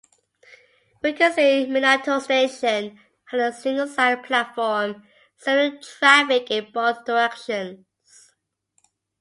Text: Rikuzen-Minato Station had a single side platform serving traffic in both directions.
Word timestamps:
Rikuzen-Minato 1.03 2.19
Station 2.19 2.99
had 3.25 3.39
a 3.39 3.53
single 3.53 3.85
side 3.85 4.23
platform 4.23 5.05
serving 5.37 5.79
traffic 5.83 6.49
in 6.49 6.71
both 6.71 7.05
directions. 7.05 7.85